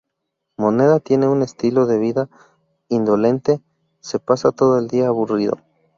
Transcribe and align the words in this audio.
Moneda 0.57 0.99
tiene 0.99 1.27
un 1.27 1.43
estilo 1.43 1.85
de 1.85 1.99
vida 1.99 2.27
indolente, 2.89 3.61
se 3.99 4.17
pasa 4.17 4.51
todo 4.51 4.79
el 4.79 4.87
día 4.87 5.05
aburrido. 5.07 5.59